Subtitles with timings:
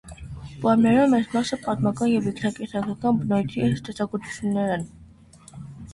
[0.61, 4.89] Պոէմներու մեծ մասը պատմական եւ ինքնակենսագրական բնոյթի ստեղծագործութիւններ են։